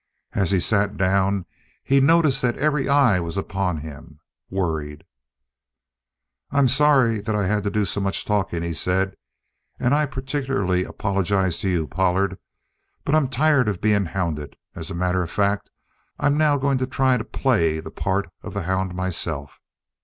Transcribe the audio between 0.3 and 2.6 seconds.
As he sat down, he noticed that